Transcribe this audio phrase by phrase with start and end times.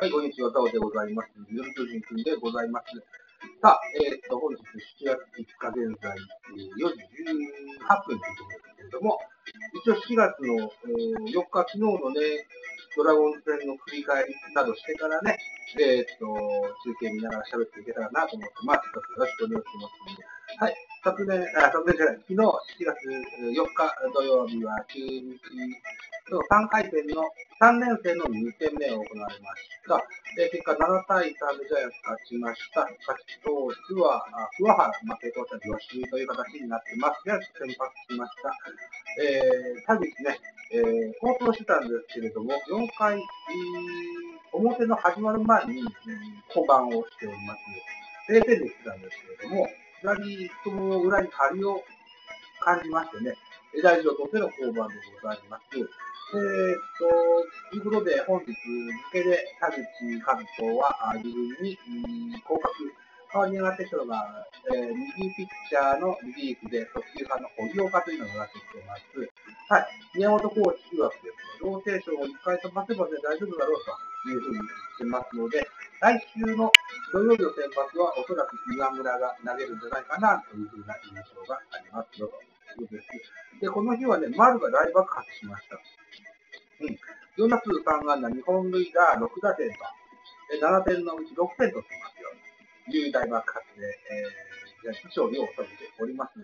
[0.00, 1.28] はい、こんにちは、ザオでございます。
[1.50, 2.94] 夜巨人くんでございます。
[3.60, 4.62] さあ、えっ、と、本日
[5.02, 9.18] 7月5日現在、4時18分というところですけれども、
[9.74, 12.46] 一応4月の、えー、4日、昨日のね、
[12.94, 15.36] ドラゴンズ戦の振り返りなどしてからね、
[15.82, 18.86] えっ、と、中継見ながら喋っていけたらなと思ってます。
[18.86, 20.37] よろしくお願いします。
[20.56, 20.74] はい。
[21.04, 22.48] 昨年、あ、昨年じゃない、昨日7
[22.80, 23.04] 月
[23.52, 23.84] 4日
[24.14, 25.28] 土曜日は中日
[26.32, 27.20] の3回戦の
[27.60, 30.00] 3年生の2戦目を行われました。
[30.40, 32.80] え結果7対3でジャイアンツ勝ちました。
[33.04, 34.24] 勝ち投手は
[34.56, 37.20] 桑原、負け投手は吉井という形になってます。
[37.24, 38.56] ジャイアンツ先発しました。
[39.20, 40.40] えー、田口ね、
[40.72, 43.20] えー、好投してたんですけれども、4回、
[44.52, 45.84] 表の始まる前に、
[46.48, 47.60] 降板をしております。
[48.32, 49.68] 0点で来たんですけれども、
[50.02, 51.82] 左太もも裏に張りを
[52.60, 53.34] 感じましてね、
[53.82, 55.64] 大事をとっての降板でございます。
[55.74, 57.08] えー、っと、
[57.70, 59.80] ということで、本日付で田口
[60.20, 61.76] 関東は自分に
[62.44, 62.68] 降格。
[63.32, 64.24] 代わりに上がってきたのが、
[64.72, 69.04] えー、右ピッチャーのリリーフで特急派の堀岡というのが上がってきてます。
[69.68, 69.86] はい。
[70.16, 75.68] 宮本コーチ曰くですね、ローテーションを1回飛ばせばね、大丈夫だろうというふうに言ってますので、
[76.00, 76.70] 来週の
[77.12, 83.08] 土曜日の先発はおそらく岩村が投げるんじゃないかなというふうな印象がありますよということです。
[83.60, 85.74] で、この日はね、丸が大爆発しました。
[85.74, 86.94] うん。
[87.34, 89.82] 4打数3安打、2本塁打、6打点と、
[90.62, 92.30] 7点のうち6点取ってますよ。
[92.86, 93.90] という大爆発で、
[94.86, 96.38] えー、勝利を収めております。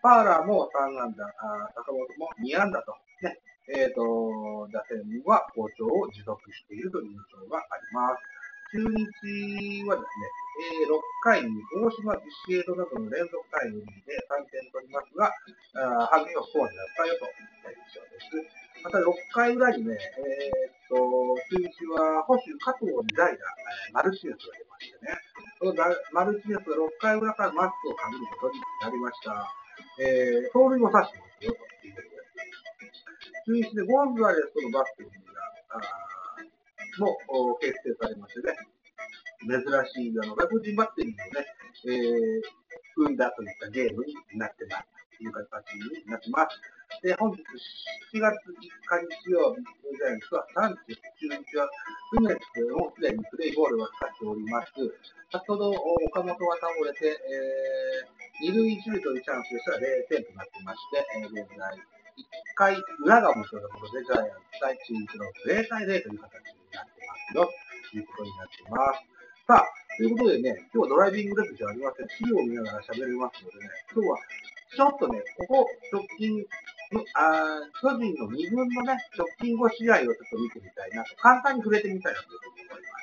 [0.00, 3.38] パーラーも3安打、あ坂本も2安打と、ね、
[3.74, 8.41] えっ、ー、と、打線は好調を持続しているという印象があります。
[8.72, 10.32] 中日はですね、
[10.80, 15.28] えー、6回に大島ビシエドなどの連続タイムリーで3点取りますが、
[15.76, 18.72] あハグのスコアになったよという印象です。
[18.80, 21.68] また6回裏にね、えー、っと、中日
[22.00, 25.20] は保守加藤に代打、えー、マルチネスが出ましてね、
[25.60, 29.52] そのマルチネスが6回裏からマスクをかぶることになりました。
[30.00, 33.04] えー、盗塁も刺してますよということです。
[33.44, 36.11] 中日でゴンズアレスとのバッテリーが、あ
[37.00, 38.56] も結成されましてね、
[39.48, 41.46] 珍しいあの外国人バッテリーのね、
[41.86, 42.42] えー、
[42.94, 45.02] 組んだといったゲームになってます。
[45.22, 46.58] という形になってます。
[47.02, 47.38] で、本日
[48.10, 51.70] 7月5日日曜日、ジャイアンツは3時、中日は
[52.18, 54.72] 梅津でもすでにプレイボールがかかっております。
[55.30, 61.78] 先ほど岡本は倒れて、えー、2塁1塁というチャンスでしたら0点となってまして、えー、現在、
[62.16, 62.24] 1
[62.56, 67.50] 回裏が面白いところで、ジャイアンツ対中日の0対0という形になってますよ、
[67.90, 69.12] ということになってます。
[69.46, 72.08] さあ、ということでね、今日はドライビングレッスンじゃありません。
[72.08, 74.18] 資料を見ながら喋りますのでね、今日は
[74.76, 76.44] ちょっとね、ここ直近
[77.14, 83.02] あ巨人の2軍のね、直近5試合をちょっと見てみたいなと、簡単に触れてみたいなというふうに思います。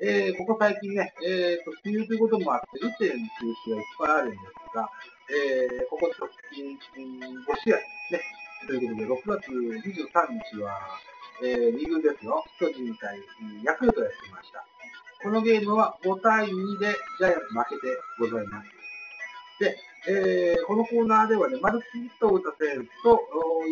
[0.00, 4.90] えー、ここ最近ね、えーと、梅雨ということもあって、打ってる球種がいっぱいあるんですが、
[5.28, 8.20] えー、ここ直近5試合ね、
[8.66, 10.80] ということで、6月23日は、
[11.44, 13.18] えー、2軍ですよ、巨人対
[13.62, 14.64] ヤクルトやってました。
[15.22, 18.68] このゲームは5対2でジャイアンツ負けてございます。
[19.60, 19.76] で、
[20.08, 23.20] えー、このコーナーではね、マルチヒットを打た選手と、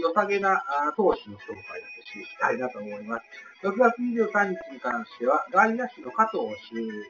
[0.02, 0.62] 良さげな
[0.96, 3.24] 投手の紹介をしていきたいなと思います。
[3.62, 7.06] 6月23日に関しては、外野手の加藤周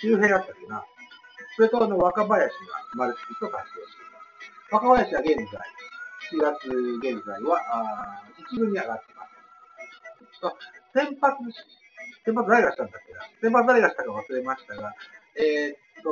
[0.00, 0.84] 周平だったっけな。
[1.56, 4.74] それとあの若林がマルチヒット活動しています。
[4.74, 5.60] 若林は現在、
[6.34, 6.66] 7月
[6.98, 9.34] 現在は、あ1軍に上がっています。
[10.92, 11.36] 先発、
[12.24, 13.20] 先発誰がしたんだっけな。
[13.40, 14.94] 先発誰がしたか忘れましたが、
[15.36, 16.10] えー、と、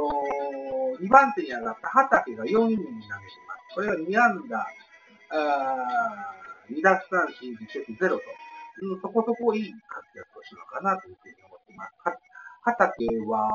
[0.99, 3.03] 2番手に上がった畑が4人に投げて
[3.47, 3.75] ます。
[3.75, 4.67] これが2安打、
[5.31, 6.35] あ
[6.71, 8.23] 2奪三振、自責ゼロと
[8.85, 11.93] いう、そこそこいい活躍をするのかなというふうに思っています。
[12.63, 13.49] 畑は、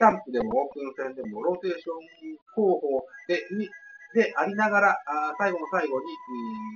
[0.00, 3.68] キャンプでもオープン戦でもローテーション候補でに
[4.14, 6.06] でありながら、あ最後の最後に、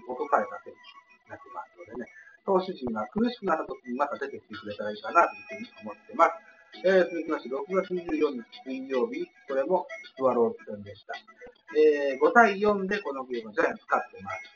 [0.06, 2.06] 落とされた選手になってますのでね、
[2.44, 6.55] 投手陣が苦しくなった時にまた出てきてくれたらいいかなというふうに思ってます。
[6.85, 11.15] えー、続きまして、6月24日水曜日、これもスワローズ戦でした。
[11.75, 14.55] えー、5対4でこのゲームジャイアンツ勝ってます。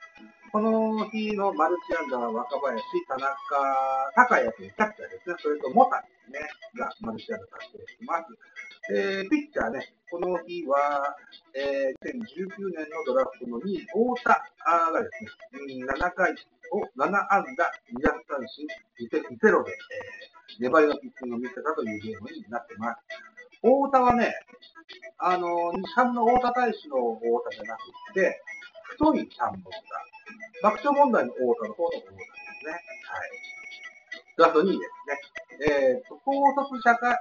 [0.50, 3.32] この日のマルチアンダーは若林、田中、
[4.14, 5.36] 高谷というキャッチャーですね。
[5.38, 6.40] それとモタですね。
[6.78, 8.57] がマルチアンダー達成してます。
[8.90, 11.14] えー、ピッチャーね、この日は、
[11.54, 15.24] えー、2019年のドラフトの2位、太田がです
[15.66, 16.32] ね、7回
[16.72, 18.66] を7安打、2奪三振、
[19.40, 22.98] ゼロで、えー粘りのピッチングを見せたというゲームになってます。
[23.60, 24.34] 太田はね、
[25.18, 28.42] あの、西半の太田大使の太田じゃなくて、
[28.96, 29.78] 太い三本田。
[30.62, 32.72] 爆笑問題の太田の方の太田ですね。
[32.72, 33.30] はい。
[34.36, 35.70] ドラフト2位ですね。
[35.70, 36.32] えっ、と、高
[36.64, 37.14] 卒社会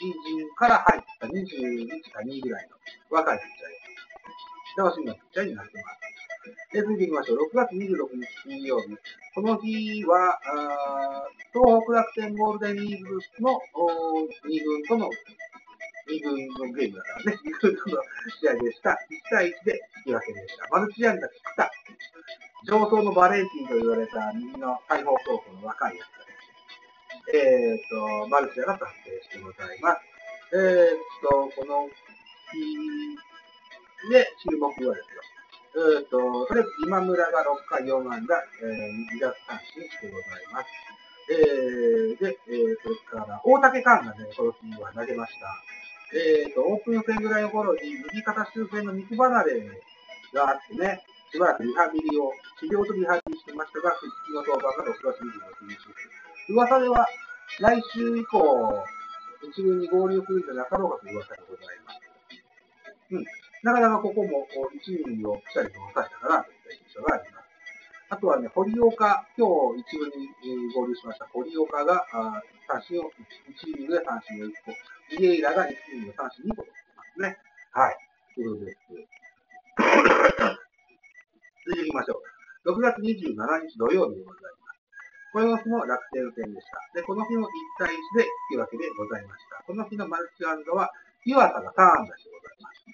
[0.00, 2.76] 人から入った21か2ぐらいの
[3.10, 4.78] 若いピッチャーです。
[4.78, 6.02] 楽しみなピッチャーになってます。
[6.72, 7.38] で、続いていきましょう。
[7.52, 8.96] 6月26日金曜日。
[9.34, 10.40] この日は、
[11.52, 13.60] 東北楽天ゴールデンイーグルスの
[14.48, 15.10] 2軍との、
[16.08, 18.02] 2軍のゲームだからね、2軍との
[18.40, 18.90] 試合でした。
[18.90, 18.96] 1
[19.30, 20.66] 対1で引き分けでした。
[20.70, 21.70] マルチアンダ菊田。
[22.64, 26.41] 上層のバレーティンと言われた右の大砲候補の若いやつです。
[27.32, 30.00] えっ、ー、と、マルチアが達成してございます。
[30.52, 31.88] えっ、ー、と、この
[32.52, 33.16] 日
[34.10, 35.22] で注目はですよ。
[35.72, 40.68] えっ、ー、と、とりあえず今村が6回4安打、えー、2奪三振してございます。
[41.30, 45.46] えー、で、えー、それから大竹寛がね、この日は投げました。
[46.12, 47.80] えっ、ー、と、オープン戦ぐらいの頃に
[48.12, 49.60] 右肩周辺の肉離れ
[50.34, 51.00] があってね、
[51.32, 56.21] しばらくリハビリを、治療とリハビリしてましたが、復帰の登板が6月26日。
[56.48, 57.06] 噂では、
[57.60, 58.84] 来週以降、
[59.42, 62.00] 一軍に合流するんじゃなかろうかという噂でございます。
[63.10, 63.24] うん。
[63.62, 67.42] なかなかここも1ミリをぴたりと抑えたかなといった印象があります。
[68.10, 70.28] あとはね、堀岡、今日一軍に
[70.74, 74.72] 合流しました堀岡があ三振を、1イニングで三振を1個、
[75.16, 77.38] ビエイラが1イニングで三振2個取ってますね。
[77.70, 77.96] はい。
[78.34, 78.78] ということです。
[81.64, 82.20] 続いていきましょ
[82.64, 82.72] う。
[82.72, 84.61] 6月27日土曜日でございます。
[85.32, 86.76] この日も楽天戦でした。
[86.92, 89.64] で、この日も1対1で引き分けでございました。
[89.64, 90.92] この日のマルチアンドは、
[91.24, 92.84] 岩佐がターン出してございます。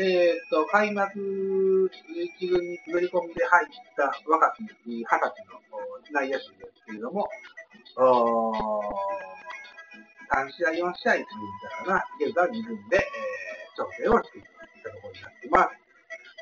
[0.00, 5.60] えっ、と、開幕一軍に滑り込みで入った若き二十歳の
[6.12, 7.28] 内野手ですけれども、
[10.32, 11.26] 3試合、4試合続い
[11.84, 14.42] たかな、現在2軍で、えー、調整をしてい
[14.82, 15.81] たところになっています。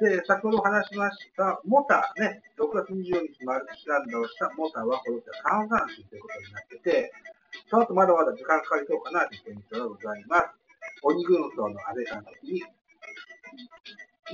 [0.00, 7.12] で、先ほど話しました、モタね、6月24日マルチランダをしたモタは、この人は3三振ということになってて、
[7.69, 10.49] ちょっとまだまだ時間かかりそうかなという印象がございます。
[11.02, 12.62] 鬼軍曹の安倍監督に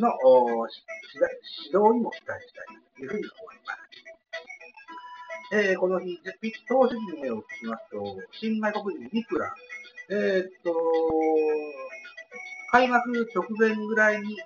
[0.00, 0.12] の
[1.62, 2.66] 指導にも期待したい
[2.96, 3.86] というふうに思います。
[5.52, 6.20] えー、この日、
[6.68, 9.54] 投手陣に目をつきますと、新外国人、ニクラ、
[10.10, 10.74] えー、っと、
[12.72, 14.36] 開幕直前ぐらいに、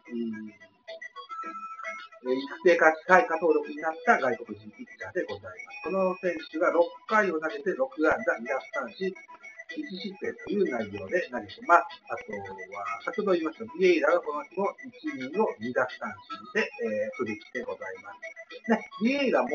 [2.20, 5.80] 育成化支配下登録になった外国人ピッチャーでございます。
[5.84, 12.02] この選手が6回を投げて6安打2奪三振、1失点という内容で投げてます。
[12.12, 12.32] あと
[12.76, 18.70] は、先ほど言いましたビエイラがこの日も1イニングを2奪三振で、えー、振り切ってございます。
[18.70, 19.48] ね、ビエイラも、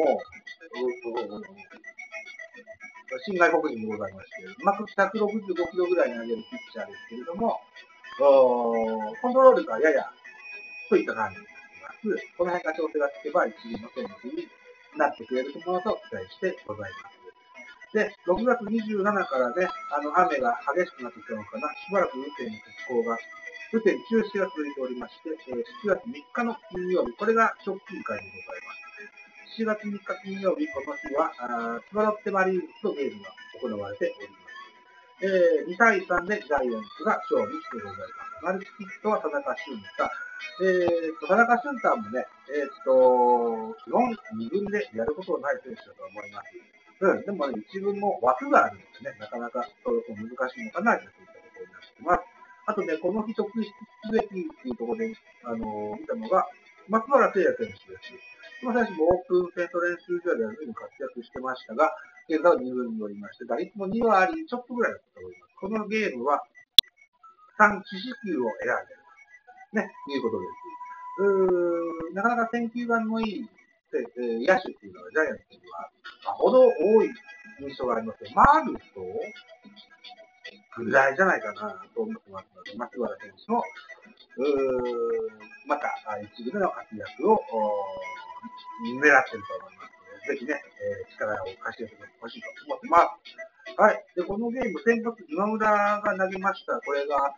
[3.25, 7.61] 新外国人でございまして、うまく165キロぐらい投げるピッチャーですけれども、
[8.17, 10.09] コントロールがやや
[10.89, 11.54] といった感じになっています。
[12.37, 14.47] この辺が調整がつけば、一流の選手に
[14.97, 17.15] なってくれるものと期待してございます。
[17.95, 23.17] で、6月27からね、あの、雨が激しくなってきたのかな、しばらく雨天の復興が、
[23.73, 29.61] 雨天中止が続いておりまして、えー、7月3日の金曜日、これが直近会でございます。
[29.61, 33.31] 7月3日金曜日、この日は、あスワロッテマリーンズとゲームが
[33.63, 34.44] 行われております。
[35.21, 38.43] えー、2対3でジャイアンツが勝利してございます。
[38.43, 40.11] マルチヒットは田中俊太。
[40.59, 46.51] えー、田中俊太もね、えっ、と、基本2軍でやることない選手だと思います。
[46.99, 52.35] うん、でもね、一軍も枠があるのでね、なかなか登録も難しいのかなといったところになってます。
[52.67, 56.47] あとね、この日特筆すべきっていうところで、あのー、見たのが、
[56.89, 58.11] 松原聖也選手です。
[58.61, 61.91] この選手もオープン戦と練習試合では随分活躍してましたが、
[62.27, 65.55] 現在は2軍に乗りまして、打率も2割ちょっとぐらいだったと思います。
[65.59, 66.43] このゲームは
[67.59, 69.87] 3四死球を選んでる。
[69.87, 70.51] ね、いうことです。
[71.19, 73.49] うーなかなか選球眼のいい
[73.95, 74.03] え
[74.45, 75.89] 野手っていうのはジャイアンツには、
[76.25, 77.09] まほど多い
[77.61, 79.01] 印象がありますけど、マールと
[80.77, 83.63] ぐらいじゃないかなと思ってますので、松原選手の、
[85.67, 85.87] また
[86.35, 89.94] 一軍での活躍を狙ってると思います、
[90.27, 93.77] ぜひね、えー、力を貸してほしいと思ってます。
[93.77, 94.05] はい。
[94.15, 95.65] で、このゲーム、先発、今村
[96.01, 96.79] が投げました。
[96.81, 97.33] これが、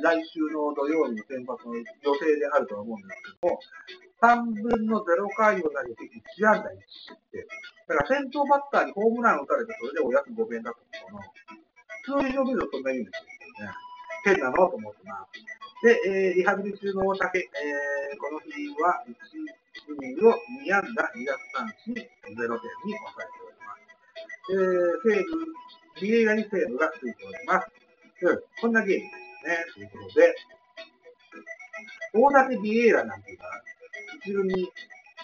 [0.00, 1.84] 来週の土曜日の先発の予
[2.18, 3.60] 定であると思うんですけども、
[4.22, 6.08] 3分の0回を投げて
[6.40, 7.44] 1安打1失点。
[7.88, 11.32] だから先頭バッターにホームランを打たれて、それでお約5弁だったのかな。
[12.02, 13.72] 通常見るとそんな意味ですよね。
[14.24, 15.42] 変なのと思ってます。
[15.82, 19.14] で、えー、リハビリ中の大竹、えー、この日は1
[19.90, 23.92] イニングを2安打2奪三振0点に抑えております。
[24.50, 25.52] えー、西武、
[26.00, 27.68] ビエラに西武がついております。
[28.22, 29.64] うん、こんなゲームですね。
[29.74, 30.34] ということで、
[32.14, 33.50] 大竹ビエイラなんていうのは、
[34.22, 34.70] 一軍に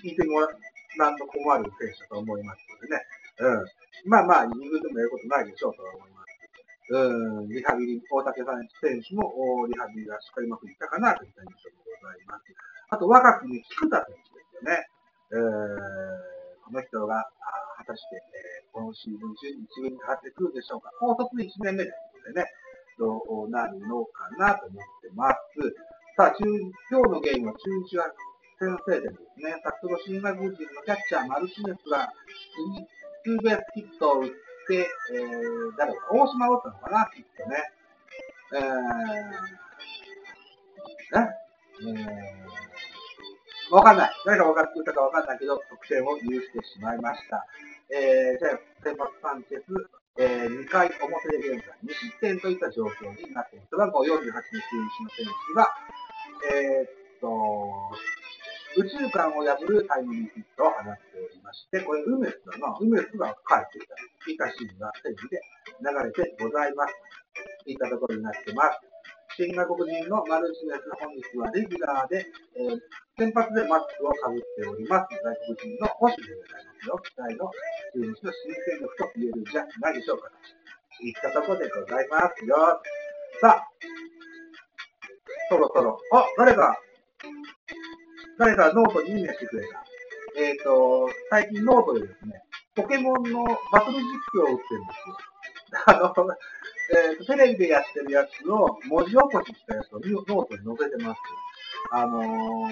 [0.02, 0.58] 聞いてもらう、
[0.96, 3.02] なんと困る選手だと思いますのでね。
[3.38, 4.10] うん。
[4.10, 6.28] まあまあ、二軍でもやることないでしょうとは思います。
[6.90, 12.44] うん、リハビリ、大竹さん選手もリハビリがしっかりうまくいったかなといった印象もございます。
[12.88, 14.27] あと、若きに菊田選手
[14.64, 14.86] でね。
[15.30, 15.38] えー、
[16.64, 17.28] この人が、
[17.78, 20.90] 果たして、えー、今シーズン中に一軍に上がってくるでしょうか。
[20.98, 21.96] 高卒1年目です
[22.26, 22.46] のでね、
[22.98, 25.36] どうなるのかなと思ってます。
[26.16, 26.44] さあ、中
[26.90, 28.10] 今日のゲームは中日は
[28.58, 29.54] 先制点ですね。
[29.62, 32.10] 先ほど新外国人のキャッチャーマルチネスが
[33.22, 34.34] ツーベースヒットを打って、
[34.74, 37.62] えー、誰か、大島だったのかな、ヒットね。
[38.52, 38.64] えー、
[41.20, 41.30] ね、
[41.80, 42.77] えー、
[43.70, 44.10] わかんない。
[44.24, 47.44] 誰か分かってたかわかんないけど、得点を許してしまいました。
[47.90, 49.68] えー、じゃあ、先発サンチェス、
[50.18, 53.70] えー、2回表で現在2失点といった状況になっています。
[53.70, 55.68] 背番号48の中日の選手が、
[56.52, 57.92] えー、っと、
[58.76, 62.76] 宇宙間を破るタイムリーヒットを放っておりまして、これ、ウメスだな。
[62.80, 63.94] ウメスが帰ってきた。
[64.30, 65.40] いたシーンがテレビで
[65.80, 66.94] 流れてございます。
[67.64, 68.87] といったところになってます。
[69.38, 72.26] 新外国人のマルチネス本日はレギュラーで、
[72.58, 72.80] えー、
[73.14, 75.14] 先発でマスクをかぶっております。
[75.14, 76.98] 外国人の星でございますよ。
[76.98, 80.26] 期待の中日の新戦力と言えるんじゃないでしょうか。
[80.26, 82.82] といったところでございますよ。
[83.40, 83.70] さあ、
[85.48, 86.74] そろそろ、あ、誰か
[88.42, 89.84] 誰かノートにいいねしてくれた？
[90.34, 92.42] えっ、ー、と、最近ノートでですね、
[92.74, 94.02] ポケモンのバトル実
[94.34, 95.16] 況を打ってるんですよ。
[95.86, 96.10] あの、
[96.88, 101.20] えーと、テレビでやってるやつを文字起こししたやつをノートに載せてます。
[101.92, 102.68] あのー、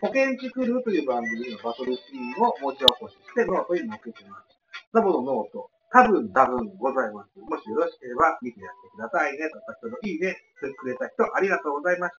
[0.00, 4.56] ポケンチクルーという番組のバトルシーンを文字起こししてノートに載せてます。
[4.96, 7.36] ダボのノート、多分多分ございます。
[7.36, 9.44] もしよろしければ見てやってくださいね。
[9.44, 12.08] 先ほどいいねしてくれた人ありがとうございました。